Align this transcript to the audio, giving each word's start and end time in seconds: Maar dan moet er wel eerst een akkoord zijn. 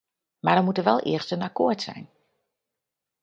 Maar 0.39 0.55
dan 0.55 0.63
moet 0.65 0.77
er 0.77 0.83
wel 0.83 0.99
eerst 0.99 1.31
een 1.31 1.41
akkoord 1.41 1.81
zijn. 1.81 2.09